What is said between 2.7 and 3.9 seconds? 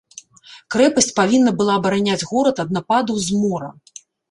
нападаў з мора.